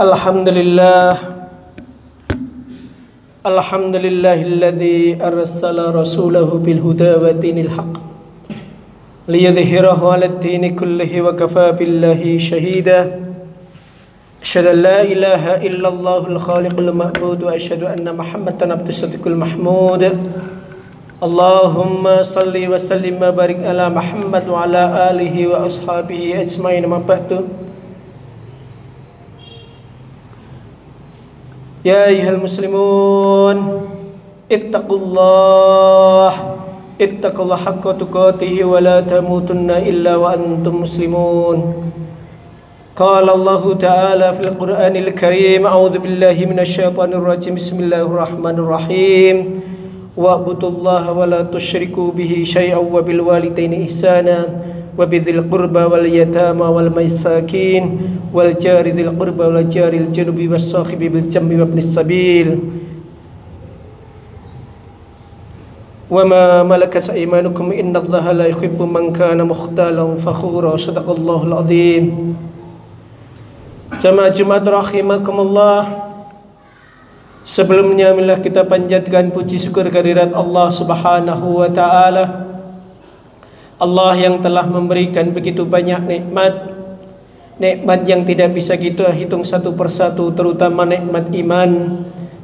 الحمد 0.00 0.48
لله 0.48 1.12
الحمد 3.46 3.94
لله 3.96 4.38
الذي 4.52 5.20
أرسل 5.20 5.76
رسوله 5.76 6.48
بالهدى 6.64 7.12
ودين 7.20 7.58
الحق 7.68 7.94
ليظهره 9.28 10.00
على 10.12 10.26
الدين 10.32 10.64
كله 10.80 11.12
وكفى 11.20 11.66
بالله 11.78 12.20
شهيدا. 12.38 13.00
أشهد 14.40 14.66
أن 14.72 14.78
لا 14.88 14.98
إله 15.04 15.44
إلا 15.68 15.88
الله 15.92 16.22
الخالق 16.32 16.76
المعبود 16.80 17.38
وأشهد 17.44 17.82
أن 17.84 18.06
محمدا 18.16 18.72
عبد 18.72 18.88
الصديق 18.88 19.24
المحمود. 19.26 20.02
اللهم 21.20 22.04
صل 22.22 22.54
وسلم 22.56 23.14
وبارك 23.20 23.60
على 23.68 23.84
محمد 23.92 24.44
وعلى 24.48 24.82
آله 25.12 25.36
وأصحابه 25.46 26.40
أجمعين. 26.40 26.88
ما 26.88 27.04
بعد 27.04 27.44
يا 31.84 32.12
أيها 32.12 32.30
المسلمون 32.36 33.56
اتقوا 34.52 34.98
الله 34.98 36.32
اتقوا 37.00 37.44
الله 37.44 37.56
حق 37.56 37.84
تقاته 37.96 38.64
ولا 38.64 39.00
تموتن 39.00 39.70
إلا 39.70 40.16
وأنتم 40.16 40.74
مسلمون. 40.84 41.58
قال 42.96 43.30
الله 43.30 43.74
تعالى 43.74 44.28
في 44.34 44.40
القرآن 44.40 44.96
الكريم 44.96 45.66
أعوذ 45.66 45.98
بالله 46.04 46.36
من 46.52 46.60
الشيطان 46.60 47.16
الرجيم 47.16 47.56
بسم 47.56 47.80
الله 47.80 48.02
الرحمن 48.04 48.56
الرحيم. 48.60 49.36
واعبدوا 50.20 50.70
الله 50.70 51.12
ولا 51.12 51.48
تشركوا 51.48 52.12
به 52.12 52.32
شيئا 52.44 52.76
وبالوالدين 52.76 53.72
إحسانا. 53.88 54.38
وبذي 54.99 55.31
القربى 55.31 55.83
واليتامى 55.91 56.65
والمساكين 56.75 57.83
والجار 58.33 58.85
ذي 58.87 59.01
القربى 59.01 59.43
والجار 59.43 59.93
الجنب 59.93 60.39
والصاحب 60.51 60.99
بالجنب 60.99 61.51
وابن 61.59 61.77
السبيل 61.77 62.47
وما 66.11 66.63
ملكت 66.63 67.09
أيمانكم 67.09 67.65
إن 67.71 67.93
الله 67.95 68.25
لا 68.31 68.45
يحب 68.45 68.79
من 68.81 69.13
كان 69.13 69.39
مختالا 69.43 70.05
فخورا 70.15 70.77
صدق 70.77 71.07
الله 71.09 71.39
العظيم 71.43 72.05
Jamaah 73.95 74.27
Jumat 74.33 74.65
rahimakumullah 74.65 76.05
Sebelumnya 77.45 78.09
marilah 78.09 78.41
kita 78.41 78.65
panjatkan 78.65 79.29
puji 79.29 79.61
syukur 79.61 79.85
kehadirat 79.93 80.33
Allah 80.33 80.65
Subhanahu 80.73 81.61
wa 81.61 81.69
taala. 81.69 82.48
Allah 83.80 84.12
yang 84.12 84.44
telah 84.44 84.68
memberikan 84.68 85.32
begitu 85.32 85.64
banyak 85.64 86.04
nikmat 86.04 86.68
Nikmat 87.56 88.00
yang 88.04 88.28
tidak 88.28 88.52
bisa 88.52 88.76
kita 88.76 89.08
hitung 89.08 89.40
satu 89.40 89.72
persatu 89.72 90.28
Terutama 90.36 90.84
nikmat 90.84 91.32
iman 91.32 91.70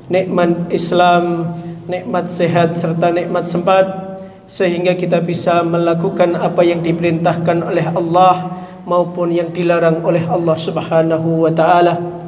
Nikmat 0.08 0.72
Islam 0.72 1.54
Nikmat 1.86 2.32
sehat 2.32 2.72
serta 2.72 3.12
nikmat 3.12 3.44
sempat 3.44 3.84
Sehingga 4.48 4.96
kita 4.96 5.20
bisa 5.20 5.60
melakukan 5.60 6.40
apa 6.40 6.64
yang 6.64 6.80
diperintahkan 6.80 7.68
oleh 7.68 7.84
Allah 7.84 8.64
Maupun 8.88 9.28
yang 9.28 9.52
dilarang 9.52 10.00
oleh 10.08 10.24
Allah 10.24 10.56
subhanahu 10.56 11.44
wa 11.44 11.52
ta'ala 11.52 12.25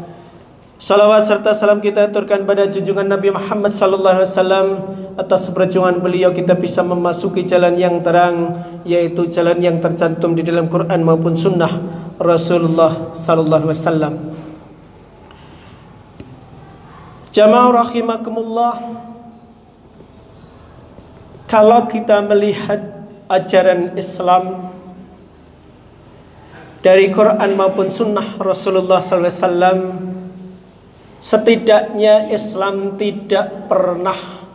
Salawat 0.79 1.27
serta 1.27 1.59
salam 1.59 1.83
kita 1.83 2.07
aturkan 2.07 2.47
pada 2.47 2.71
junjungan 2.71 3.11
Nabi 3.11 3.35
Muhammad 3.35 3.75
sallallahu 3.75 4.23
alaihi 4.23 4.31
wasallam 4.31 4.67
atas 5.19 5.51
perjuangan 5.51 5.99
beliau 5.99 6.31
kita 6.31 6.55
bisa 6.55 6.87
memasuki 6.87 7.43
jalan 7.43 7.75
yang 7.75 7.99
terang 7.99 8.55
yaitu 8.87 9.27
jalan 9.27 9.59
yang 9.59 9.83
tercantum 9.83 10.39
di 10.39 10.47
dalam 10.47 10.71
Quran 10.71 11.03
maupun 11.03 11.35
sunnah 11.35 11.83
Rasulullah 12.23 13.11
sallallahu 13.11 13.67
alaihi 13.67 13.75
wasallam. 13.75 14.15
Jamaah 17.35 17.83
rahimakumullah 17.83 18.75
kalau 21.51 21.91
kita 21.91 22.23
melihat 22.23 23.03
ajaran 23.27 23.99
Islam 23.99 24.71
dari 26.87 27.11
Quran 27.11 27.59
maupun 27.59 27.91
sunnah 27.91 28.39
Rasulullah 28.39 29.03
sallallahu 29.03 29.27
alaihi 29.27 29.43
wasallam 29.43 29.79
Setidaknya 31.19 32.31
Islam 32.31 32.95
tidak 32.95 33.67
pernah 33.67 34.47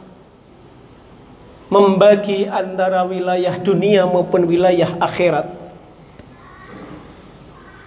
membagi 1.68 2.46
antara 2.48 3.04
wilayah 3.04 3.58
dunia 3.60 4.06
maupun 4.06 4.46
wilayah 4.46 4.96
akhirat. 5.02 5.64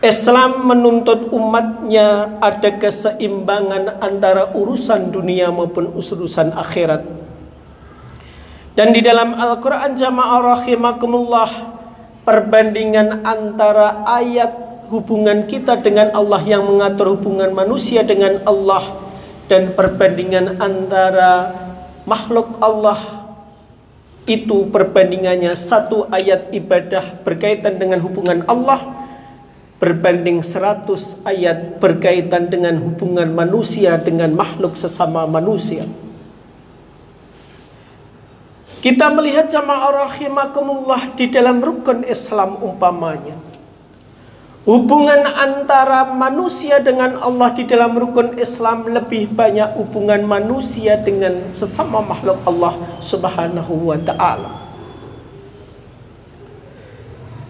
Islam 0.05 0.69
menuntut 0.69 1.33
umatnya 1.33 2.39
ada 2.39 2.71
keseimbangan 2.77 3.99
antara 3.99 4.53
urusan 4.53 5.09
dunia 5.09 5.49
maupun 5.49 5.97
urusan 5.97 6.53
akhirat. 6.53 7.03
Dan 8.77 8.93
di 8.93 9.01
dalam 9.01 9.33
Al-Quran 9.33 9.97
jamaah 9.97 10.61
rahimakumullah 10.61 11.51
perbandingan 12.29 13.25
antara 13.25 14.05
ayat 14.05 14.66
hubungan 14.89 15.47
kita 15.47 15.79
dengan 15.81 16.11
Allah 16.15 16.43
yang 16.45 16.67
mengatur 16.67 17.15
hubungan 17.19 17.51
manusia 17.53 18.03
dengan 18.03 18.43
Allah 18.47 19.07
dan 19.47 19.75
perbandingan 19.75 20.59
antara 20.59 21.55
makhluk 22.07 22.59
Allah 22.59 23.27
itu 24.27 24.67
perbandingannya 24.75 25.55
satu 25.55 26.11
ayat 26.11 26.51
ibadah 26.51 27.23
berkaitan 27.23 27.79
dengan 27.79 28.03
hubungan 28.03 28.43
Allah 28.51 29.07
berbanding 29.77 30.41
seratus 30.41 31.21
ayat 31.23 31.79
berkaitan 31.79 32.49
dengan 32.49 32.81
hubungan 32.81 33.29
manusia 33.29 33.95
dengan 34.01 34.33
makhluk 34.33 34.75
sesama 34.75 35.29
manusia. 35.29 35.85
Kita 38.81 39.11
melihat 39.11 39.51
jamaah 39.51 40.07
rahimakumullah 40.11 41.19
di 41.19 41.27
dalam 41.27 41.59
rukun 41.59 42.07
Islam 42.07 42.63
umpamanya. 42.63 43.46
Hubungan 44.67 45.23
antara 45.31 46.11
manusia 46.11 46.83
dengan 46.83 47.23
Allah 47.23 47.55
di 47.55 47.63
dalam 47.71 47.95
rukun 47.95 48.35
Islam 48.35 48.91
lebih 48.91 49.31
banyak 49.31 49.79
hubungan 49.79 50.27
manusia 50.27 50.99
dengan 50.99 51.55
sesama 51.55 52.03
makhluk 52.03 52.35
Allah 52.43 52.75
Subhanahu 52.99 53.95
wa 53.95 53.99
taala. 54.03 54.67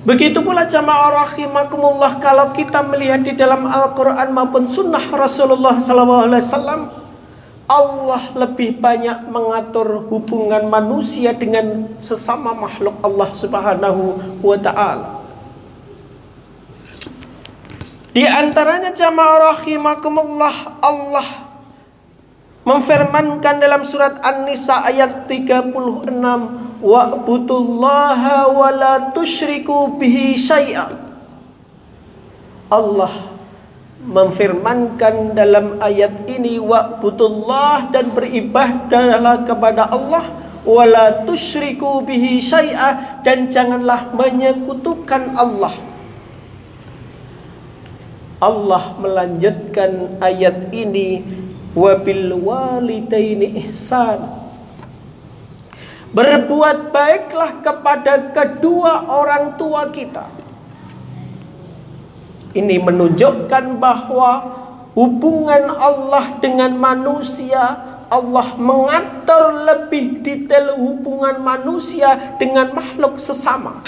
Begitu 0.05 0.44
pula 0.44 0.69
jamaah 0.69 1.25
rahimakumullah 1.25 2.21
kalau 2.21 2.53
kita 2.53 2.84
melihat 2.84 3.25
di 3.25 3.32
dalam 3.32 3.65
Al-Qur'an 3.65 4.37
maupun 4.37 4.69
sunnah 4.69 5.09
Rasulullah 5.09 5.81
sallallahu 5.81 6.28
alaihi 6.28 6.44
wasallam 6.44 6.81
Allah 7.65 8.22
lebih 8.37 8.76
banyak 8.76 9.25
mengatur 9.32 10.05
hubungan 10.12 10.69
manusia 10.69 11.32
dengan 11.32 11.97
sesama 12.05 12.53
makhluk 12.53 13.00
Allah 13.00 13.32
Subhanahu 13.32 14.21
wa 14.44 14.60
taala. 14.60 15.16
Di 18.16 18.25
antaranya 18.25 18.97
jamaah 18.97 19.53
rahimakumullah 19.53 20.81
Allah 20.81 21.53
memfirmankan 22.65 23.60
dalam 23.60 23.84
surat 23.84 24.16
An-Nisa 24.25 24.88
ayat 24.88 25.28
36 25.28 26.16
wa'budullaha 26.81 28.49
wa 28.49 28.72
la 28.72 29.12
tusyriku 29.12 30.00
bihi 30.00 30.32
syai'a. 30.32 30.97
Allah 32.72 33.12
memfirmankan 34.00 35.37
dalam 35.37 35.76
ayat 35.84 36.25
ini 36.25 36.56
wa'budullah 36.56 37.93
dan 37.93 38.16
beribadahlah 38.16 39.44
kepada 39.44 39.93
Allah 39.93 40.25
wala 40.65 41.21
tusyriku 41.28 42.00
bihi 42.00 42.41
syai'a 42.41 43.21
dan 43.21 43.44
janganlah 43.53 44.09
menyekutukan 44.16 45.37
Allah 45.37 45.95
Allah 48.36 48.92
melanjutkan 49.00 50.20
ayat 50.20 50.69
ini 50.75 51.25
wabil 51.72 52.37
walidaini 52.37 53.69
ihsan 53.69 54.20
berbuat 56.12 56.93
baiklah 56.93 57.61
kepada 57.64 58.32
kedua 58.32 59.08
orang 59.08 59.56
tua 59.61 59.88
kita 59.93 60.28
ini 62.56 62.81
menunjukkan 62.81 63.76
bahwa 63.76 64.32
hubungan 64.96 65.69
Allah 65.76 66.40
dengan 66.40 66.72
manusia 66.72 67.96
Allah 68.06 68.55
mengatur 68.55 69.66
lebih 69.66 70.22
detail 70.22 70.78
hubungan 70.78 71.43
manusia 71.43 72.38
dengan 72.38 72.70
makhluk 72.70 73.19
sesama. 73.19 73.82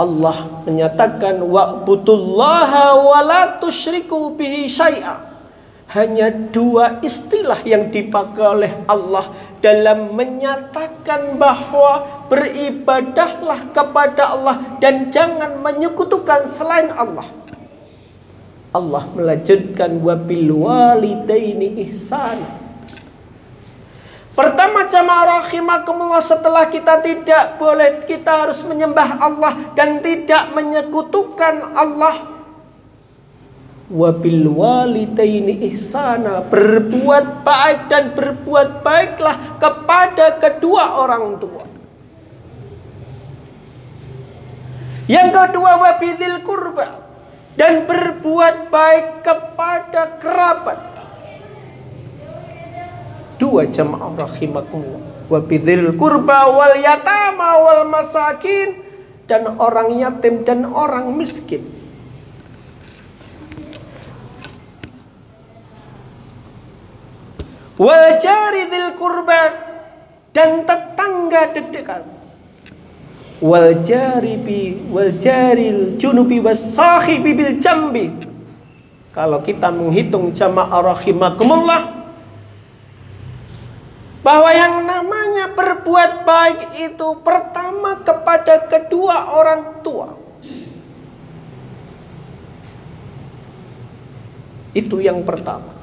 Allah 0.00 0.64
menyatakan 0.64 1.44
wa'budullaha 1.44 2.96
wa 3.04 3.20
la 3.20 3.60
tusyriku 3.60 4.32
bihi 4.32 4.64
syai'a. 4.64 5.28
Hanya 5.92 6.32
dua 6.32 7.04
istilah 7.04 7.60
yang 7.66 7.92
dipakai 7.92 8.40
oleh 8.46 8.72
Allah 8.88 9.28
dalam 9.60 10.16
menyatakan 10.16 11.36
bahwa 11.36 12.24
beribadahlah 12.32 13.74
kepada 13.76 14.38
Allah 14.38 14.56
dan 14.80 15.12
jangan 15.12 15.60
menyekutukan 15.60 16.48
selain 16.48 16.88
Allah. 16.94 17.26
Allah 18.70 19.02
melanjutkan 19.12 19.98
wabil 20.00 20.48
walidaini 20.54 21.90
ihsana. 21.90 22.59
Pertama 24.30 24.86
jamaah 24.86 25.42
rahimakumullah 25.42 26.22
setelah 26.22 26.70
kita 26.70 27.02
tidak 27.02 27.58
boleh 27.58 28.06
kita 28.06 28.46
harus 28.46 28.62
menyembah 28.62 29.18
Allah 29.18 29.74
dan 29.74 29.98
tidak 29.98 30.54
menyekutukan 30.54 31.74
Allah. 31.74 32.30
Wabil 33.90 34.46
walidaini 34.46 35.74
ihsana 35.74 36.46
berbuat 36.46 37.42
baik 37.42 37.90
dan 37.90 38.14
berbuat 38.14 38.86
baiklah 38.86 39.58
kepada 39.58 40.38
kedua 40.38 41.02
orang 41.02 41.34
tua. 41.42 41.66
Yang 45.10 45.28
kedua 45.34 45.74
wabidil 45.74 46.38
kurba 46.46 46.86
dan 47.58 47.82
berbuat 47.82 48.70
baik 48.70 49.26
kepada 49.26 50.22
kerabat 50.22 50.89
dua 53.40 53.64
jamaah 53.64 54.12
rahimakumullah. 54.28 55.32
Wabidil 55.32 55.96
kurba 55.96 56.52
wal 56.52 56.76
yatama 56.76 57.56
wal 57.64 57.88
masakin. 57.88 58.92
Dan 59.24 59.56
orang 59.56 59.96
yatim 59.96 60.42
dan 60.44 60.66
orang 60.68 61.14
miskin. 61.16 61.62
Wal 67.80 68.18
jari 68.20 68.68
dzil 68.68 68.92
dan 70.36 70.66
tetangga 70.66 71.54
dekat. 71.54 72.02
Wal 73.40 73.80
jaribi 73.86 74.76
wal 74.92 75.16
jaril 75.16 75.96
junubi 75.96 76.42
was 76.42 76.60
sahibi 76.60 77.32
bil 77.32 77.56
jambi. 77.56 78.12
Kalau 79.14 79.40
kita 79.40 79.70
menghitung 79.72 80.34
jamaah 80.34 80.92
rahimakumullah 80.92 81.99
bahwa 84.30 84.54
yang 84.54 84.86
namanya 84.86 85.50
berbuat 85.58 86.22
baik 86.22 86.60
itu 86.78 87.18
pertama 87.26 87.98
kepada 87.98 88.62
kedua 88.62 89.26
orang 89.26 89.82
tua. 89.82 90.14
Itu 94.70 95.02
yang 95.02 95.26
pertama. 95.26 95.74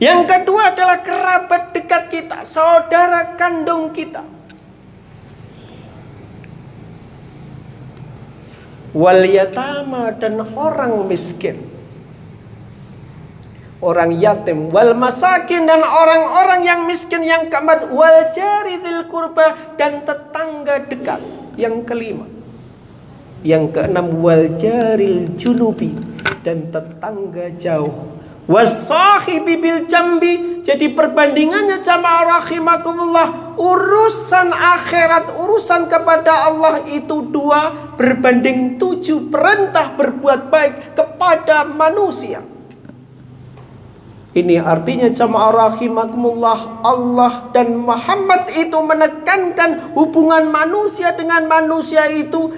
Yang 0.00 0.32
kedua 0.32 0.72
adalah 0.72 1.04
kerabat 1.04 1.76
dekat 1.76 2.08
kita, 2.08 2.48
saudara 2.48 3.36
kandung 3.36 3.92
kita. 3.92 4.24
Wal 8.96 9.28
yatama 9.28 10.08
dan 10.16 10.40
orang 10.40 11.04
miskin. 11.04 11.75
Orang 13.76 14.16
yatim 14.16 14.72
wal 14.72 14.96
masakin 14.96 15.68
dan 15.68 15.84
orang-orang 15.84 16.64
yang 16.64 16.80
miskin 16.88 17.20
yang 17.20 17.52
keempat 17.52 17.92
wal 17.92 18.32
jaridil 18.32 19.04
kurba 19.04 19.76
dan 19.76 20.00
tetangga 20.00 20.80
dekat. 20.88 21.20
Yang 21.60 21.84
kelima. 21.84 22.24
Yang 23.44 23.76
keenam 23.76 24.24
wal 24.24 24.48
jaril 24.56 25.28
junubi 25.36 25.92
dan 26.40 26.72
tetangga 26.72 27.52
jauh 27.58 28.16
wasahibi 28.46 29.58
bil 29.58 29.82
jambi 29.90 30.62
jadi 30.62 30.94
perbandingannya 30.94 31.82
jamaah 31.82 32.42
rahimakumullah 32.42 33.58
urusan 33.58 34.54
akhirat 34.54 35.34
urusan 35.34 35.90
kepada 35.90 36.54
Allah 36.54 36.86
itu 36.86 37.26
dua 37.26 37.74
berbanding 37.98 38.78
tujuh 38.78 39.26
perintah 39.34 39.98
berbuat 39.98 40.46
baik 40.46 40.94
kepada 40.94 41.66
manusia 41.66 42.38
ini 44.36 44.60
artinya 44.60 45.08
jamaah 45.08 45.72
rahimakumullah 45.72 46.84
Allah 46.84 47.48
dan 47.56 47.72
Muhammad 47.72 48.52
itu 48.52 48.76
menekankan 48.76 49.96
hubungan 49.96 50.52
manusia 50.52 51.16
dengan 51.16 51.48
manusia 51.48 52.04
itu 52.12 52.52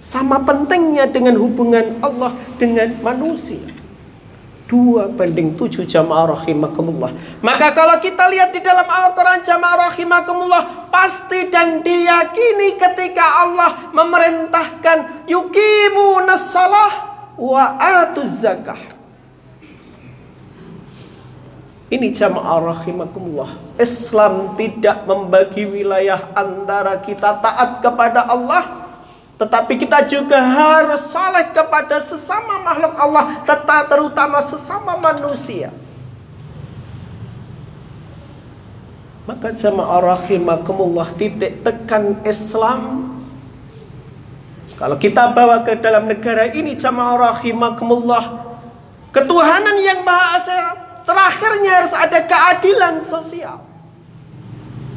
sama 0.00 0.40
pentingnya 0.40 1.04
dengan 1.12 1.36
hubungan 1.36 2.00
Allah 2.00 2.32
dengan 2.56 2.96
manusia 3.04 3.60
dua 4.70 5.10
banding 5.10 5.58
tujuh 5.58 5.82
jamaah 5.82 6.30
rahimakumullah. 6.38 7.10
Maka 7.42 7.74
kalau 7.74 7.98
kita 7.98 8.30
lihat 8.30 8.54
di 8.54 8.62
dalam 8.62 8.86
Al-Quran 8.86 9.42
jamaah 9.42 9.90
rahimakumullah. 9.90 10.86
Pasti 10.94 11.50
dan 11.50 11.82
diyakini 11.82 12.78
ketika 12.78 13.42
Allah 13.42 13.90
memerintahkan 13.90 15.26
yukimu 15.26 16.22
nasalah 16.22 17.18
wa 17.34 17.74
atuz 17.82 18.46
zakah. 18.46 18.99
Ini 21.90 22.14
jamaah 22.14 22.70
rahimakumullah. 22.70 23.50
Islam 23.74 24.54
tidak 24.54 25.04
membagi 25.10 25.66
wilayah 25.66 26.30
antara 26.38 27.02
kita 27.02 27.42
taat 27.42 27.82
kepada 27.82 28.30
Allah 28.30 28.80
tetapi 29.40 29.80
kita 29.80 30.04
juga 30.04 30.36
harus 30.36 31.00
saleh 31.00 31.48
kepada 31.48 31.96
sesama 31.96 32.60
makhluk 32.60 32.92
Allah, 33.00 33.40
tetap 33.48 33.88
terutama 33.88 34.44
sesama 34.44 35.00
manusia. 35.00 35.72
Maka 39.24 39.56
jamaah 39.56 40.12
rahimakumullah 40.12 41.08
titik 41.16 41.64
tekan 41.64 42.20
Islam 42.20 43.08
kalau 44.76 45.00
kita 45.00 45.32
bawa 45.32 45.64
ke 45.64 45.76
dalam 45.76 46.04
negara 46.04 46.52
ini 46.52 46.76
jamaah 46.76 47.32
rahimakumullah 47.32 48.44
ketuhanan 49.12 49.76
yang 49.80 50.04
maha 50.04 50.36
esa 50.40 50.60
terakhirnya 51.10 51.82
harus 51.82 51.94
ada 51.94 52.22
keadilan 52.22 53.02
sosial. 53.02 53.58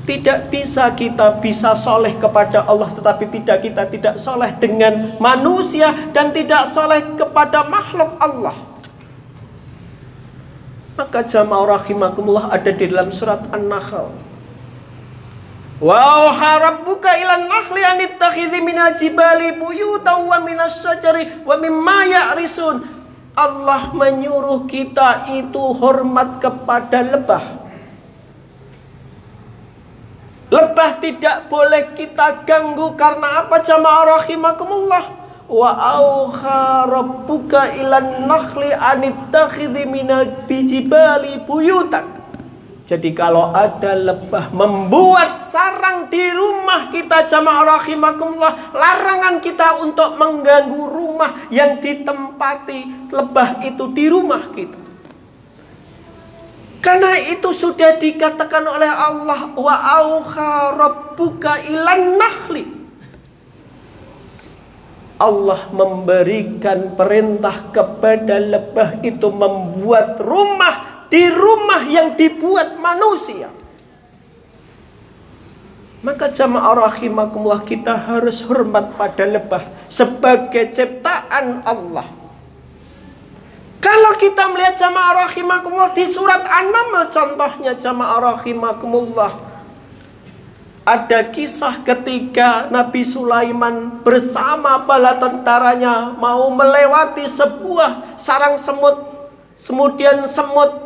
Tidak 0.04 0.52
bisa 0.52 0.92
kita 0.92 1.40
bisa 1.40 1.72
soleh 1.80 2.12
kepada 2.20 2.68
Allah 2.68 2.92
Tetapi 2.92 3.24
tidak 3.40 3.64
kita 3.64 3.88
tidak 3.88 4.20
soleh 4.20 4.52
dengan 4.60 5.16
manusia 5.16 6.12
Dan 6.12 6.36
tidak 6.36 6.68
soleh 6.68 7.16
kepada 7.16 7.64
makhluk 7.64 8.12
Allah. 8.20 8.52
Maka 11.00 11.24
jamaah 11.24 11.80
rahimakumullah 11.80 12.52
ada 12.52 12.68
di 12.76 12.92
dalam 12.92 13.16
surat 13.16 13.48
An-Nahl 13.56 14.12
Wa 15.80 16.36
rabbuka 16.36 17.12
ilan 17.18 17.48
nakhli 17.48 17.82
anittakhidhi 17.82 18.60
minal 18.60 18.92
jibali 18.94 19.56
wa 19.56 20.38
minas 20.44 20.84
syajari 20.84 21.44
wa 21.48 21.56
mimma 21.60 22.00
ya'risun 22.08 23.03
Allah 23.34 23.90
menyuruh 23.94 24.70
kita 24.70 25.34
itu 25.34 25.62
hormat 25.74 26.38
kepada 26.38 27.02
lebah 27.02 27.64
Lebah 30.54 31.02
tidak 31.02 31.50
boleh 31.50 31.98
kita 31.98 32.46
ganggu 32.46 32.94
karena 32.94 33.42
apa 33.42 33.58
jamaah 33.58 34.22
rahimakumullah. 34.22 35.04
Wa 35.50 35.70
auha 35.98 36.86
rabbuka 36.86 37.74
ilan 37.74 38.30
nakhli 38.30 38.70
anittakhidhi 38.70 39.90
minal 39.90 40.46
bijibali 40.46 41.42
buyutan. 41.42 42.06
Jadi 42.86 43.18
kalau 43.18 43.50
ada 43.50 43.98
lebah 43.98 44.54
membuat 44.54 45.42
sarang 45.42 46.06
di 46.14 46.22
rumah 46.22 46.94
kita 46.94 47.26
jamaah 47.26 47.82
rahimakumullah, 47.82 48.78
larangan 48.78 49.42
kita 49.42 49.82
untuk 49.82 50.22
mengganggu 50.22 50.84
rumah 50.86 51.03
yang 51.54 51.82
ditempati 51.82 53.12
lebah 53.14 53.64
itu 53.66 53.84
di 53.92 54.06
rumah 54.10 54.44
kita. 54.52 54.82
Karena 56.84 57.16
itu 57.16 57.56
sudah 57.56 57.96
dikatakan 57.96 58.68
oleh 58.68 58.92
Allah 58.92 59.56
wa 59.56 59.76
auha 60.04 60.76
rabbuka 60.76 61.64
ilan 61.64 62.20
nakhli. 62.20 62.64
Allah 65.16 65.72
memberikan 65.72 67.00
perintah 67.00 67.72
kepada 67.72 68.36
lebah 68.36 69.00
itu 69.00 69.32
membuat 69.32 70.20
rumah 70.20 71.08
di 71.08 71.24
rumah 71.32 71.88
yang 71.88 72.20
dibuat 72.20 72.76
manusia. 72.76 73.63
Maka 76.04 76.28
jamaah 76.28 76.92
rahimakumullah 76.92 77.64
kita 77.64 77.96
harus 77.96 78.44
hormat 78.44 79.00
pada 79.00 79.24
lebah 79.24 79.64
sebagai 79.88 80.68
ciptaan 80.76 81.64
Allah. 81.64 82.04
Kalau 83.80 84.12
kita 84.20 84.52
melihat 84.52 84.76
jamaah 84.76 85.28
rahimakumullah 85.28 85.96
di 85.96 86.04
surat 86.04 86.44
An-Naml 86.44 87.08
contohnya 87.08 87.72
jamaah 87.80 88.36
rahimakumullah 88.36 89.32
ada 90.84 91.24
kisah 91.32 91.80
ketika 91.88 92.68
Nabi 92.68 93.08
Sulaiman 93.08 94.04
bersama 94.04 94.84
bala 94.84 95.16
tentaranya 95.16 96.12
mau 96.20 96.52
melewati 96.52 97.24
sebuah 97.24 98.20
sarang 98.20 98.60
semut. 98.60 99.00
Kemudian 99.56 100.28
semut 100.28 100.84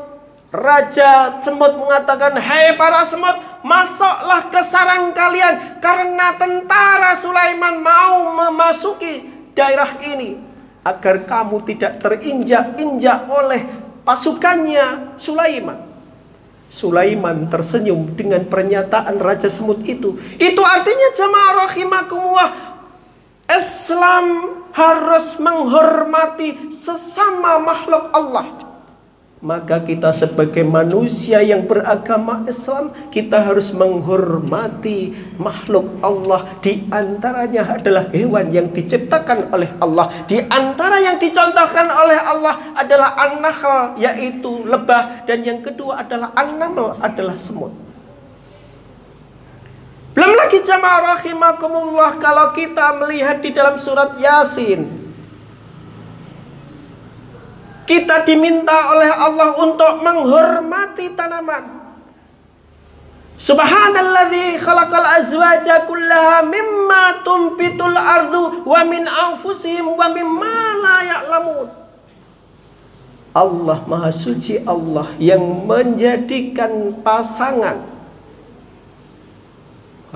Raja 0.47 1.43
semut 1.43 1.75
mengatakan, 1.75 2.37
"Hei 2.39 2.77
para 2.79 3.03
semut, 3.03 3.35
masuklah 3.65 4.49
ke 4.49 4.61
sarang 4.65 5.13
kalian 5.15 5.79
karena 5.81 6.35
tentara 6.35 7.13
Sulaiman 7.17 7.81
mau 7.81 8.33
memasuki 8.33 9.25
daerah 9.53 9.97
ini." 10.03 10.47
agar 10.87 11.27
kamu 11.27 11.67
tidak 11.67 11.99
terinjak-injak 11.99 13.27
oleh 13.27 13.67
pasukannya 14.07 15.19
Sulaiman. 15.19 15.83
Sulaiman 16.67 17.47
tersenyum 17.47 18.11
dengan 18.15 18.43
pernyataan 18.47 19.19
Raja 19.19 19.47
Semut 19.47 19.83
itu. 19.87 20.19
Itu 20.35 20.61
artinya 20.63 21.09
jamaah 21.15 21.53
rahimakumullah 21.67 22.49
Islam 23.47 24.25
harus 24.75 25.39
menghormati 25.39 26.67
sesama 26.67 27.55
makhluk 27.63 28.11
Allah 28.11 28.66
maka 29.37 29.85
kita 29.85 30.09
sebagai 30.09 30.65
manusia 30.65 31.45
yang 31.45 31.69
beragama 31.69 32.41
Islam 32.49 32.89
kita 33.13 33.37
harus 33.45 33.69
menghormati 33.69 35.13
makhluk 35.37 35.85
Allah. 36.01 36.41
Di 36.57 36.89
antaranya 36.89 37.77
adalah 37.77 38.09
hewan 38.09 38.49
yang 38.49 38.73
diciptakan 38.73 39.53
oleh 39.53 39.69
Allah. 39.77 40.09
Di 40.25 40.41
antara 40.41 40.97
yang 40.97 41.21
dicontohkan 41.21 41.85
oleh 41.85 42.17
Allah 42.17 42.73
adalah 42.73 43.13
an-nahl 43.13 43.93
yaitu 44.01 44.65
lebah. 44.65 45.29
Dan 45.29 45.45
yang 45.45 45.61
kedua 45.61 46.01
adalah 46.01 46.33
an-naml 46.33 46.97
adalah 46.97 47.37
semut. 47.37 47.73
Belum 50.17 50.33
lagi 50.33 50.65
jamaah 50.65 51.13
rahimakumullah 51.13 52.17
kalau 52.17 52.49
kita 52.57 52.89
melihat 53.05 53.37
di 53.37 53.53
dalam 53.53 53.77
surat 53.77 54.17
Yasin 54.17 54.96
kita 57.87 58.27
diminta 58.27 58.91
oleh 58.91 59.07
Allah 59.07 59.55
untuk 59.57 60.03
menghormati 60.03 61.15
tanaman. 61.15 61.87
Subhanalladzi 63.37 64.59
khalaqal 64.59 65.07
azwaja 65.07 65.87
kullaha 65.87 66.43
mimma 66.43 67.21
tumpitul 67.23 67.95
ardu 67.95 68.65
wa 68.67 68.81
min 68.83 69.07
anfusihim 69.07 69.93
wa 69.93 70.09
mimma 70.11 70.57
la 70.83 70.97
ya'lamun. 71.05 71.67
Allah 73.37 73.79
Maha 73.85 74.09
Suci 74.09 74.57
Allah 74.65 75.05
yang 75.21 75.69
menjadikan 75.69 76.97
pasangan 77.05 77.96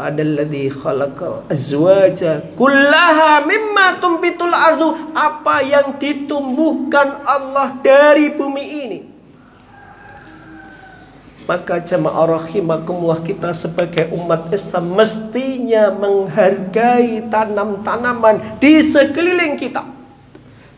Adalladzi 0.01 0.73
khalaqal 0.73 1.45
azwaja 1.45 2.41
kullaha 2.57 3.45
mimma 3.45 4.01
tumbitul 4.01 4.49
ardu. 4.49 5.13
Apa 5.13 5.61
yang 5.61 6.01
ditumbuhkan 6.01 7.21
Allah 7.21 7.77
dari 7.85 8.33
bumi 8.33 8.65
ini? 8.65 8.99
Maka 11.45 11.83
jamaah 11.83 12.37
rahimakumullah 12.39 13.19
kita 13.21 13.51
sebagai 13.51 14.07
umat 14.15 14.47
Islam 14.55 14.95
mestinya 14.95 15.91
menghargai 15.91 17.27
tanam-tanaman 17.27 18.61
di 18.61 18.79
sekeliling 18.79 19.59
kita. 19.59 19.83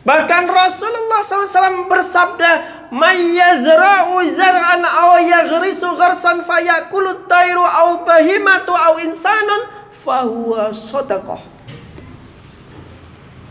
Bahkan 0.03 0.43
Rasulullah 0.51 1.23
SAW 1.23 1.87
bersabda, 1.87 2.51
"Mayyazra'u 2.93 4.21
zar'an 4.29 4.85
aw 4.85 5.17
yaghrisu 5.17 5.97
gharsan 5.97 6.45
fayakulu 6.45 7.25
tairu 7.25 7.65
aw 7.65 8.05
bahimatu 8.05 8.69
aw 8.69 9.01
insanun 9.01 9.65
fahuwa 9.89 10.69
sadaqah." 10.69 11.41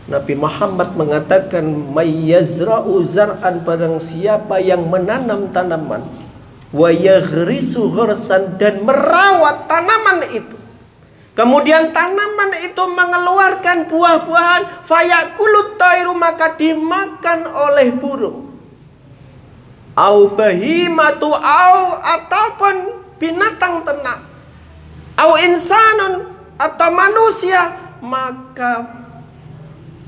Nabi 0.07 0.39
Muhammad 0.39 0.95
mengatakan, 0.95 1.67
"Mayyazra'u 1.91 3.03
zar'an 3.03 3.67
barang 3.67 3.99
siapa 3.99 4.63
yang 4.63 4.87
menanam 4.87 5.51
tanaman, 5.51 6.07
wa 6.71 6.89
yaghrisu 6.95 7.91
gharsan 7.91 8.63
dan 8.63 8.87
merawat 8.87 9.67
tanaman 9.67 10.23
itu." 10.31 10.55
Kemudian 11.33 11.97
tanaman 11.97 12.53
itu 12.61 12.85
mengeluarkan 12.93 13.89
buah-buahan 13.89 14.85
fayakulut 14.85 15.81
tairu 15.81 16.13
maka 16.13 16.61
dimakan 16.61 17.49
oleh 17.49 17.89
burung. 17.97 18.52
Au 19.93 20.33
bahimatu 20.33 21.29
au 21.37 21.79
ataupun 22.01 23.05
binatang 23.21 23.85
ternak. 23.85 24.25
Au 25.21 25.37
insanun 25.37 26.33
atau 26.57 26.89
manusia 26.89 27.77
maka 28.01 28.89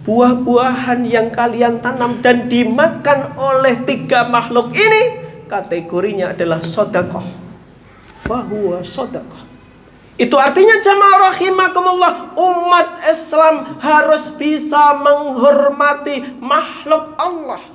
buah-buahan 0.09 1.05
yang 1.05 1.29
kalian 1.33 1.81
tanam 1.81 2.21
dan 2.25 2.49
dimakan 2.49 3.37
oleh 3.37 3.85
tiga 3.85 4.25
makhluk 4.29 4.73
ini 4.73 5.03
kategorinya 5.49 6.33
adalah 6.33 6.65
sodakoh. 6.65 7.25
Fahuwa 8.25 8.81
sodakoh. 8.81 9.45
Itu 10.15 10.39
artinya 10.39 10.79
jamaah 10.79 11.35
rahimakumullah 11.35 12.13
umat 12.39 13.03
Islam 13.03 13.83
harus 13.83 14.31
bisa 14.31 14.95
menghormati 14.95 16.39
makhluk 16.39 17.19
Allah. 17.19 17.74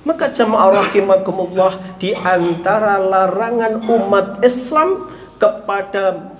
Maka 0.00 0.32
jamaah 0.32 0.80
rahimakumullah 0.80 2.00
di 2.00 2.16
antara 2.16 2.96
larangan 2.96 3.84
umat 3.84 4.40
Islam 4.40 5.12
kepada 5.36 6.32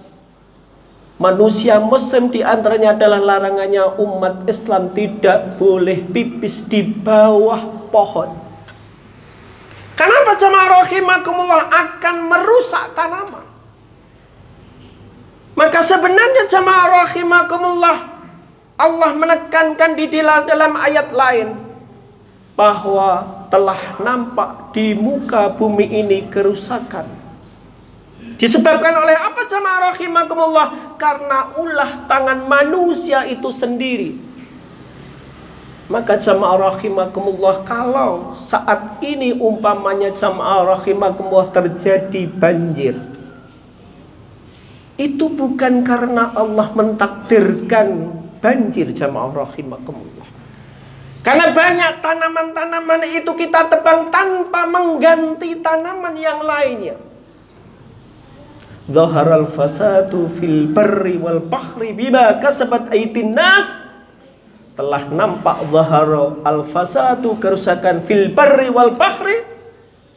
manusia 1.21 1.77
muslim 1.77 2.33
di 2.33 2.41
antaranya 2.41 2.97
adalah 2.97 3.21
larangannya 3.21 4.01
umat 4.01 4.49
Islam 4.49 4.89
tidak 4.97 5.61
boleh 5.61 6.01
pipis 6.09 6.65
di 6.65 6.81
bawah 6.81 7.93
pohon. 7.93 8.33
Kenapa 9.93 10.33
jamaah 10.41 10.81
rahimakumullah 10.81 11.69
akan 11.69 12.17
merusak 12.33 12.97
tanaman? 12.97 13.45
Maka 15.53 15.85
sebenarnya 15.85 16.49
jamaah 16.49 17.05
rahimakumullah 17.05 17.97
Allah 18.81 19.13
menekankan 19.13 19.93
di 19.93 20.09
dalam 20.09 20.73
ayat 20.81 21.13
lain 21.13 21.53
bahwa 22.57 23.40
telah 23.51 23.99
nampak 24.01 24.73
di 24.73 24.95
muka 24.95 25.51
bumi 25.53 25.85
ini 25.85 26.31
kerusakan. 26.31 27.05
Disebabkan 28.41 28.95
oleh 28.97 29.13
apa 29.19 29.45
jamaah 29.45 29.93
rahimakumullah? 29.93 30.97
Karena 30.97 31.53
ulah 31.61 32.09
tangan 32.09 32.49
manusia 32.49 33.29
itu 33.29 33.53
sendiri. 33.53 34.17
Maka 35.91 36.17
jamaah 36.17 36.73
rahimakumullah 36.73 37.67
kalau 37.67 38.33
saat 38.39 39.03
ini 39.03 39.35
umpamanya 39.35 40.15
jamaah 40.15 40.79
rahimakumullah 40.79 41.51
terjadi 41.51 42.31
banjir 42.31 42.95
itu 45.01 45.33
bukan 45.33 45.81
karena 45.81 46.29
Allah 46.37 46.69
mentakdirkan 46.77 48.13
banjir 48.45 48.93
jamaah 48.93 49.33
rahimakumullah. 49.33 50.10
Karena 51.21 51.53
banyak 51.53 52.01
tanaman-tanaman 52.01 53.05
itu 53.05 53.29
kita 53.37 53.69
tebang 53.69 54.09
tanpa 54.09 54.65
mengganti 54.65 55.61
tanaman 55.61 56.17
yang 56.17 56.41
lainnya. 56.41 56.97
Zaharal 58.89 59.45
fasadu 59.45 60.33
fil 60.33 60.73
barri 60.73 61.21
wal 61.21 61.45
bahri 61.45 61.93
bima 61.93 62.41
kasabat 62.41 62.89
aitin 62.91 63.37
nas 63.37 63.79
telah 64.75 65.13
nampak 65.13 65.61
zaharal 65.69 66.41
al 66.43 66.65
fasadu 66.65 67.37
kerusakan 67.37 68.01
fil 68.01 68.33
barri 68.33 68.73
wal 68.73 68.97
bahri 68.97 69.45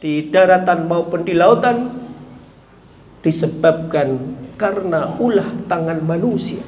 di 0.00 0.32
daratan 0.32 0.88
maupun 0.88 1.22
di 1.22 1.36
lautan 1.36 1.92
disebabkan 3.20 4.20
karena 4.56 5.20
ulah 5.20 5.68
tangan 5.68 6.00
manusia. 6.00 6.64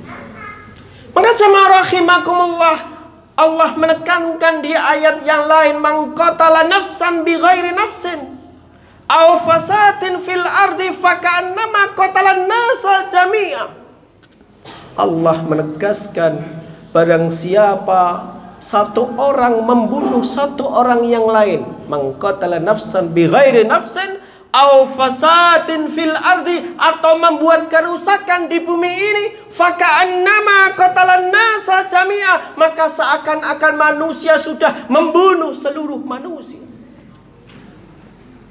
Maka 1.17 1.31
jemaah 1.33 1.69
rahimakumullah 1.81 2.96
Allah 3.37 3.77
menekankan 3.77 4.65
di 4.65 4.73
ayat 4.73 5.21
yang 5.29 5.45
lain 5.45 5.77
mangqatala 5.77 6.65
nafsan 6.73 7.21
bi 7.21 7.37
ghairi 7.37 7.77
nafsin 7.77 8.37
aw 9.07 9.37
fasatin 9.39 10.19
fil 10.25 10.43
ardi 10.43 10.91
fakannama 10.91 11.95
qatala 11.95 12.49
nasa 12.49 13.07
jami'a. 13.13 13.65
Allah 14.97 15.37
menegaskan 15.45 16.41
barang 16.91 17.29
siapa 17.29 18.35
satu 18.57 19.15
orang 19.21 19.61
membunuh 19.63 20.25
satu 20.25 20.65
orang 20.65 21.05
yang 21.05 21.29
lain 21.29 21.69
mangqatala 21.93 22.57
nafsan 22.57 23.13
bi 23.13 23.29
ghairi 23.29 23.69
nafsin 23.69 24.17
au 24.57 24.89
fasadin 24.89 25.85
fil 25.93 26.17
ardi 26.17 26.73
atau 26.81 27.21
membuat 27.21 27.69
kerusakan 27.69 28.49
di 28.49 28.65
bumi 28.65 28.89
ini 28.89 29.25
faka'annama 29.53 30.73
qatalan 30.73 31.29
nasa 31.29 31.85
jami'a 31.85 32.57
maka 32.57 32.89
seakan-akan 32.89 33.75
manusia 33.77 34.41
sudah 34.41 34.89
membunuh 34.89 35.53
seluruh 35.53 36.01
manusia. 36.01 36.65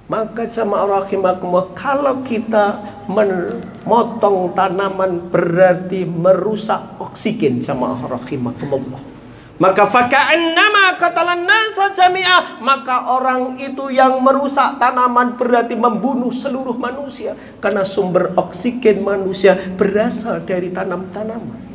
Maka 0.06 0.46
jamaah 0.46 1.02
rahimakumullah 1.02 1.74
kalau 1.74 2.22
kita 2.22 2.78
memotong 3.10 4.54
tanaman 4.54 5.18
berarti 5.34 6.06
merusak 6.06 7.02
oksigen 7.02 7.58
jamaah 7.58 8.06
rahimakumullah 8.06 9.15
maka 9.56 9.88
faka'annama 9.88 11.00
qatalan 11.00 11.48
nasa 11.48 11.88
jami'ah 11.96 12.60
maka 12.60 13.08
orang 13.08 13.56
itu 13.56 13.88
yang 13.88 14.20
merusak 14.20 14.76
tanaman 14.76 15.40
berarti 15.40 15.80
membunuh 15.80 16.36
seluruh 16.36 16.76
manusia 16.76 17.40
karena 17.64 17.88
sumber 17.88 18.36
oksigen 18.36 19.00
manusia 19.00 19.56
berasal 19.80 20.44
dari 20.44 20.76
tanam-tanaman. 20.76 21.66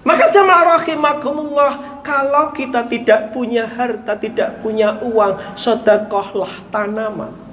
Maka 0.00 0.32
jamaah 0.32 0.80
rahimakumullah, 0.80 2.00
kalau 2.00 2.56
kita 2.56 2.88
tidak 2.88 3.36
punya 3.36 3.68
harta, 3.68 4.16
tidak 4.16 4.64
punya 4.64 4.96
uang, 5.04 5.36
sedekahlah 5.60 6.48
tanaman. 6.72 7.49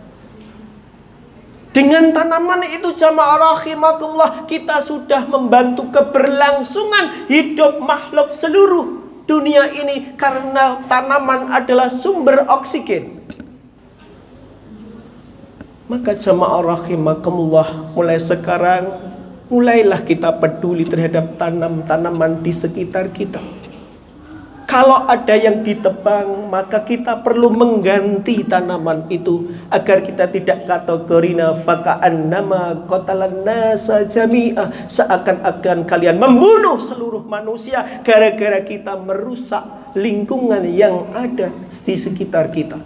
Dengan 1.76 2.10
tanaman 2.10 2.66
itu 2.68 2.90
jamaah 2.96 3.58
rahimakumullah, 3.58 4.50
kita 4.50 4.82
sudah 4.82 5.28
membantu 5.30 5.92
keberlangsungan 5.94 7.30
hidup 7.30 7.78
makhluk 7.84 8.34
seluruh 8.34 9.04
dunia 9.28 9.70
ini 9.76 10.16
karena 10.16 10.82
tanaman 10.88 11.52
adalah 11.54 11.92
sumber 11.92 12.48
oksigen. 12.48 13.20
Maka 15.88 16.16
jamaah 16.16 16.64
rahimakumullah, 16.64 17.96
mulai 17.96 18.20
sekarang 18.20 19.08
mulailah 19.48 20.04
kita 20.04 20.36
peduli 20.36 20.84
terhadap 20.84 21.40
tanam-tanaman 21.40 22.44
di 22.44 22.52
sekitar 22.52 23.12
kita. 23.16 23.40
Kalau 24.78 25.10
ada 25.10 25.34
yang 25.34 25.66
ditebang, 25.66 26.54
maka 26.54 26.86
kita 26.86 27.26
perlu 27.26 27.50
mengganti 27.50 28.46
tanaman 28.46 29.10
itu 29.10 29.50
agar 29.74 30.06
kita 30.06 30.30
tidak 30.30 30.70
kategorina 30.70 31.58
fakaan 31.58 32.30
nama 32.30 32.86
kotalan 32.86 33.42
nasa 33.42 34.06
jami'ah 34.06 34.86
seakan-akan 34.86 35.82
kalian 35.82 36.22
membunuh 36.22 36.78
seluruh 36.78 37.26
manusia 37.26 38.06
gara-gara 38.06 38.62
kita 38.62 38.94
merusak 39.02 39.66
lingkungan 39.98 40.62
yang 40.70 41.10
ada 41.10 41.50
di 41.66 41.98
sekitar 41.98 42.54
kita. 42.54 42.78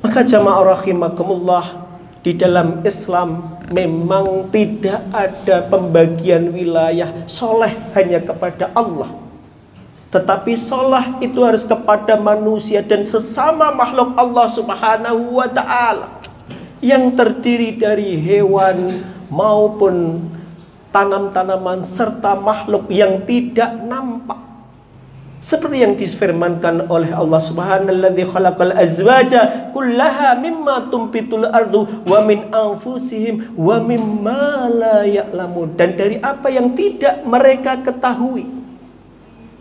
Maka 0.00 0.24
jamaah 0.24 0.80
rahimakumullah 0.80 1.92
di 2.24 2.32
dalam 2.32 2.80
Islam 2.88 3.60
memang 3.68 4.48
tidak 4.48 5.12
ada 5.12 5.60
pembagian 5.68 6.56
wilayah 6.56 7.28
soleh 7.28 7.76
hanya 7.92 8.24
kepada 8.24 8.72
Allah. 8.72 9.21
Tetapi 10.12 10.52
soleh 10.60 11.24
itu 11.24 11.40
harus 11.40 11.64
kepada 11.64 12.20
manusia 12.20 12.84
dan 12.84 13.08
sesama 13.08 13.72
makhluk 13.72 14.12
Allah 14.12 14.44
subhanahu 14.44 15.40
wa 15.40 15.48
ta'ala. 15.48 16.20
Yang 16.84 17.16
terdiri 17.16 17.80
dari 17.80 18.20
hewan 18.20 19.00
maupun 19.32 20.20
tanam-tanaman 20.92 21.80
serta 21.80 22.36
makhluk 22.36 22.92
yang 22.92 23.24
tidak 23.24 23.72
nampak. 23.88 24.36
Seperti 25.42 25.82
yang 25.82 25.98
difirmankan 25.98 26.86
oleh 26.86 27.10
Allah 27.10 27.42
Subhanallazi 27.42 28.22
khalaqal 28.30 28.78
azwaja 28.78 29.74
kullaha 29.74 30.38
mimma 30.38 30.86
tumpitul 30.86 31.50
ardu 31.50 32.06
wa 32.06 32.22
min 32.22 32.46
anfusihim 32.54 33.58
wa 33.58 33.82
mimma 33.82 34.70
la 34.70 35.02
ya'lamun 35.02 35.74
dan 35.74 35.98
dari 35.98 36.22
apa 36.22 36.46
yang 36.46 36.78
tidak 36.78 37.26
mereka 37.26 37.74
ketahui. 37.82 38.61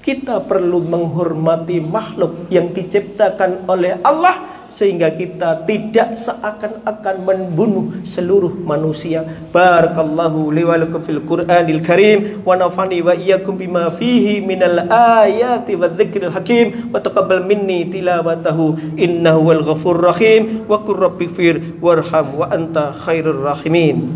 Kita 0.02 0.42
perlu 0.42 0.82
menghormati 0.82 1.78
makhluk 1.78 2.50
yang 2.50 2.74
diciptakan 2.74 3.70
oleh 3.70 4.02
Allah 4.02 4.52
sehingga 4.72 5.12
kita 5.12 5.68
tidak 5.68 6.16
seakan-akan 6.16 7.16
membunuh 7.28 8.02
seluruh 8.08 8.56
manusia. 8.64 9.28
Barakallahu 9.52 10.48
li 10.56 10.64
wa 10.64 10.80
lakum 10.80 11.04
fil 11.04 11.20
Qur'anil 11.28 11.84
Karim 11.84 12.40
wa 12.48 12.56
nafani 12.56 13.04
wa 13.04 13.12
iyyakum 13.12 13.60
bima 13.60 13.92
fihi 13.92 14.40
minal 14.40 14.88
ayati 14.90 15.76
wa 15.76 15.92
dzikril 15.92 16.32
hakim 16.32 16.90
wa 16.90 17.04
taqabbal 17.04 17.44
minni 17.44 17.92
tilawatahu 17.92 18.96
innahu 18.96 19.52
wal 19.52 19.62
ghafurur 19.68 20.16
rahim 20.16 20.64
wa 20.72 20.80
qur 20.82 20.98
rabbighfir 20.98 21.78
warham 21.84 22.40
wa 22.40 22.48
anta 22.48 22.96
khairur 22.96 23.44
rahimin. 23.44 24.08